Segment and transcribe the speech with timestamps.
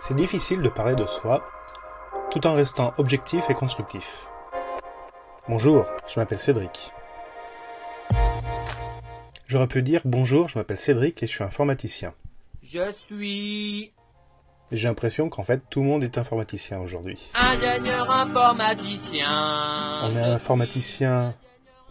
[0.00, 1.42] C'est difficile de parler de soi
[2.30, 4.28] tout en restant objectif et constructif.
[5.48, 6.92] Bonjour, je m'appelle Cédric.
[9.46, 12.12] J'aurais pu dire bonjour, je m'appelle Cédric et je suis informaticien.
[12.62, 13.92] Je suis
[14.72, 17.30] J'ai l'impression qu'en fait tout le monde est informaticien aujourd'hui.
[17.34, 20.00] ingénieur informaticien.
[20.04, 21.34] On est informaticien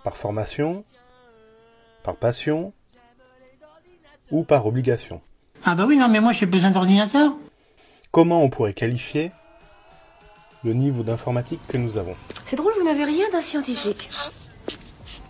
[0.04, 0.84] par formation,
[2.04, 2.74] par passion
[4.32, 5.22] ou par obligation.
[5.66, 7.32] Ah bah oui, non, mais moi j'ai besoin d'ordinateur.
[8.14, 9.32] Comment on pourrait qualifier
[10.64, 14.08] le niveau d'informatique que nous avons C'est drôle, vous n'avez rien d'un scientifique.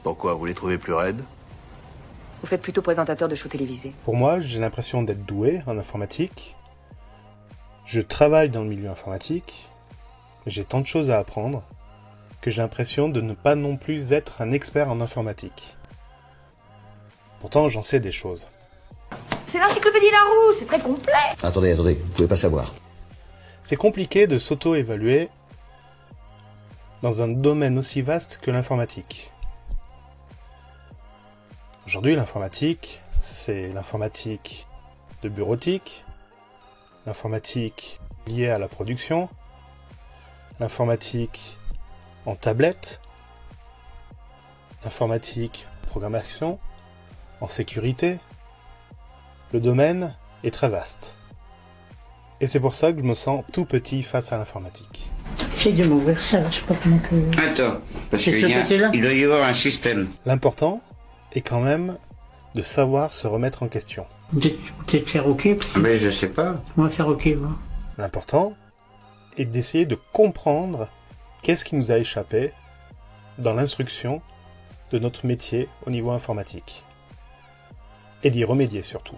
[0.03, 1.23] Pourquoi Vous les trouvez plus raides?
[2.41, 3.93] Vous faites plutôt présentateur de show télévisé.
[4.03, 6.57] Pour moi, j'ai l'impression d'être doué en informatique.
[7.85, 9.69] Je travaille dans le milieu informatique.
[10.45, 11.63] J'ai tant de choses à apprendre
[12.41, 15.77] que j'ai l'impression de ne pas non plus être un expert en informatique.
[17.39, 18.49] Pourtant, j'en sais des choses.
[19.53, 21.13] C'est l'encyclopédie Larousse, c'est très complet.
[21.43, 22.73] Attendez, attendez, vous pouvez pas savoir.
[23.61, 25.29] C'est compliqué de s'auto-évaluer
[27.03, 29.31] dans un domaine aussi vaste que l'informatique.
[31.85, 34.65] Aujourd'hui, l'informatique, c'est l'informatique
[35.21, 36.03] de bureautique,
[37.05, 39.29] l'informatique liée à la production,
[40.59, 41.59] l'informatique
[42.25, 43.01] en tablette,
[44.83, 46.57] l'informatique en programmation,
[47.39, 48.17] en sécurité.
[49.53, 51.13] Le domaine est très vaste.
[52.41, 55.11] Et c'est pour ça que je me sens tout petit face à l'informatique.
[55.53, 57.39] J'essaie de m'ouvrir ça, je sais pas comment que...
[57.39, 60.09] Attends, parce qu'il il doit y avoir un système.
[60.25, 60.81] L'important
[61.33, 61.97] est quand même
[62.55, 64.07] de savoir se remettre en question.
[64.33, 65.47] Peut-être faire OK,
[65.79, 66.59] Mais je sais pas.
[66.75, 67.51] on va faire OK, moi.
[67.99, 68.53] L'important
[69.37, 70.87] est d'essayer de comprendre
[71.43, 72.51] qu'est-ce qui nous a échappé
[73.37, 74.23] dans l'instruction
[74.91, 76.81] de notre métier au niveau informatique.
[78.23, 79.17] Et d'y remédier surtout.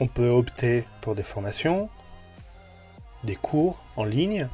[0.00, 1.88] On peut opter pour des formations,
[3.24, 4.48] des cours en ligne,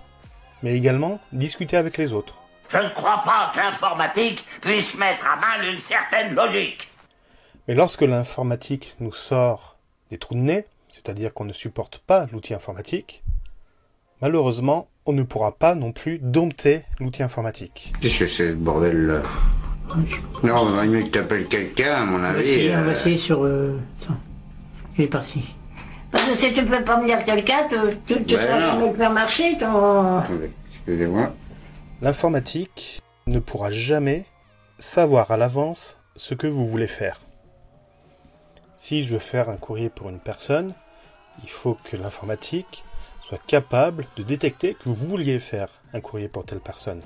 [0.62, 2.34] mais également discuter avec les autres.
[2.68, 6.88] Je ne crois pas que l'informatique puisse mettre à mal une certaine logique.
[7.68, 9.76] Mais lorsque l'informatique nous sort
[10.10, 13.22] des trous de nez, c'est-à-dire qu'on ne supporte pas l'outil informatique,
[14.20, 17.92] malheureusement, on ne pourra pas non plus dompter l'outil informatique.
[18.00, 19.22] Qu'est-ce que c'est ce bordel-là
[20.42, 22.68] Non, il vaut mieux que t'appelles quelqu'un, à mon On va avis.
[22.70, 23.44] on va euh, essayer sur...
[23.44, 23.78] Euh...
[24.02, 24.16] Attends.
[24.98, 25.42] Il est parti.
[26.10, 27.68] Parce que si tu peux pas me dire quelqu'un,
[28.06, 28.80] tu, feras non.
[28.80, 30.18] jamais faire marcher ton...
[30.18, 31.34] attendez, Excusez-moi.
[32.00, 34.24] L'informatique ne pourra jamais
[34.78, 37.20] savoir à l'avance ce que vous voulez faire.
[38.74, 40.74] Si je veux faire un courrier pour une personne,
[41.42, 42.84] il faut que l'informatique
[43.22, 47.02] soit capable de détecter que vous vouliez faire un courrier pour telle personne.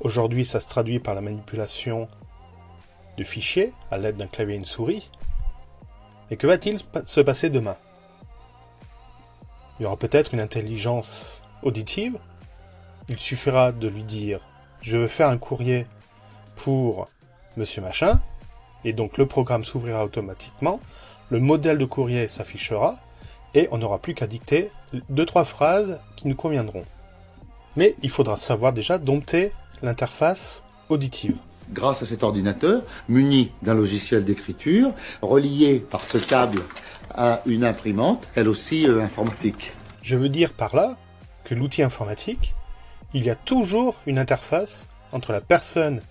[0.00, 2.08] Aujourd'hui, ça se traduit par la manipulation
[3.16, 5.10] de fichiers à l'aide d'un clavier et une souris.
[6.30, 7.76] Et que va-t-il se passer demain?
[9.78, 12.18] Il y aura peut-être une intelligence auditive.
[13.08, 14.40] Il suffira de lui dire
[14.80, 15.86] je veux faire un courrier
[16.56, 17.08] pour
[17.56, 18.20] monsieur machin,
[18.84, 20.80] et donc le programme s'ouvrira automatiquement,
[21.30, 22.96] le modèle de courrier s'affichera,
[23.54, 24.70] et on n'aura plus qu'à dicter
[25.08, 26.84] deux trois phrases qui nous conviendront.
[27.76, 29.52] Mais il faudra savoir déjà dompter
[29.82, 31.38] l'interface auditive.
[31.72, 34.92] Grâce à cet ordinateur, muni d'un logiciel d'écriture,
[35.22, 36.62] relié par ce câble
[37.10, 39.72] à une imprimante, elle aussi euh, informatique.
[40.02, 40.96] Je veux dire par là
[41.44, 42.54] que l'outil informatique,
[43.12, 46.02] il y a toujours une interface entre la personne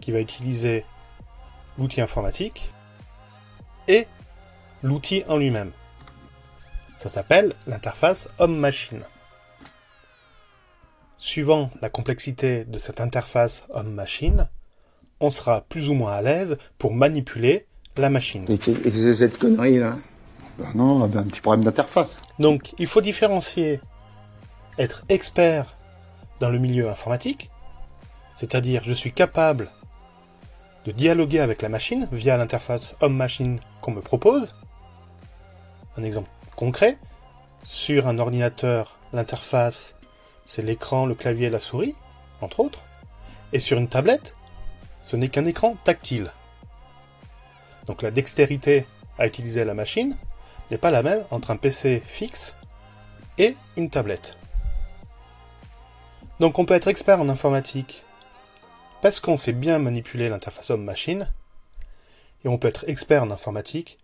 [0.00, 0.84] qui va utiliser
[1.78, 2.70] l'outil informatique
[3.88, 4.06] et
[4.82, 5.72] l'outil en lui-même.
[6.98, 9.02] Ça s'appelle l'interface homme-machine.
[11.18, 14.48] Suivant la complexité de cette interface homme-machine,
[15.22, 17.66] on sera plus ou moins à l'aise pour manipuler
[17.96, 18.44] la machine.
[18.48, 19.98] Et cette connerie là
[20.58, 22.18] Ben non, ben, un petit problème d'interface.
[22.38, 23.80] Donc, il faut différencier
[24.78, 25.76] être expert
[26.40, 27.50] dans le milieu informatique,
[28.34, 29.70] c'est-à-dire je suis capable
[30.86, 34.54] de dialoguer avec la machine via l'interface homme-machine qu'on me propose.
[35.96, 36.98] Un exemple concret,
[37.64, 39.94] sur un ordinateur, l'interface,
[40.44, 41.94] c'est l'écran, le clavier et la souris,
[42.40, 42.80] entre autres,
[43.52, 44.34] et sur une tablette,
[45.02, 46.30] ce n'est qu'un écran tactile.
[47.86, 48.86] Donc la dextérité
[49.18, 50.16] à utiliser la machine
[50.70, 52.54] n'est pas la même entre un PC fixe
[53.38, 54.36] et une tablette.
[56.40, 58.04] Donc on peut être expert en informatique
[59.02, 61.28] parce qu'on sait bien manipuler l'interface homme-machine,
[62.44, 63.98] et on peut être expert en informatique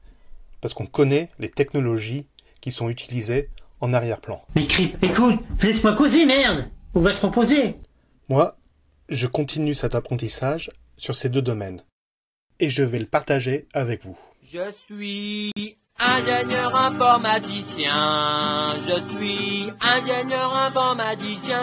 [0.60, 2.26] parce qu'on connaît les technologies
[2.60, 3.48] qui sont utilisées
[3.80, 4.42] en arrière-plan.
[4.56, 4.66] Mais
[5.02, 7.76] écoute, laisse-moi causer, merde On va te reposer.
[8.28, 8.56] Moi,
[9.08, 11.80] je continue cet apprentissage sur ces deux domaines,
[12.60, 14.18] et je vais le partager avec vous.
[14.42, 15.52] Je suis
[16.00, 21.60] Ingénieur informaticien, je suis ingénieur informaticien.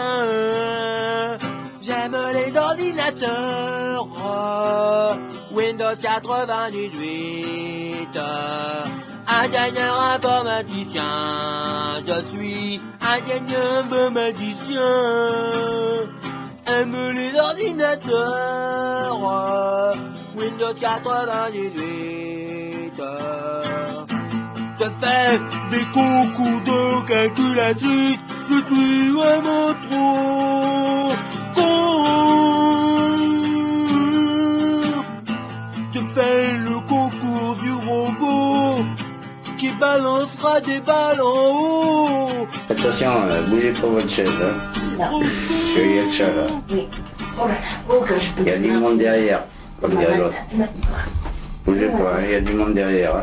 [1.80, 5.14] J'aime les ordinateurs, euh,
[5.52, 8.08] Windows 98.
[8.16, 8.84] euh,
[9.26, 14.82] Ingénieur informaticien, je suis ingénieur informaticien.
[16.80, 19.94] Aime les ordinateurs, euh,
[20.36, 22.92] Windows 98.
[23.00, 23.62] euh.
[24.78, 25.38] Je fais
[25.70, 28.18] des concours de calculatrice,
[28.50, 31.14] je suis vraiment trop
[31.54, 32.04] con.
[35.94, 38.84] Je fais le concours du robot
[39.56, 42.46] qui balancera des balles en haut.
[42.68, 44.56] Attention, euh, bougez pas votre chaise, hein.
[45.74, 46.04] Qu'il y a
[48.38, 49.44] Il y a du monde derrière,
[49.80, 50.36] comme dirait l'autre.
[51.64, 53.16] Bougez pas, hein, il y a du monde derrière.
[53.16, 53.20] hein.